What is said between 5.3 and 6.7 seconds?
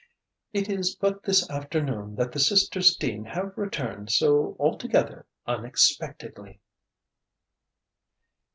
unexpectedly."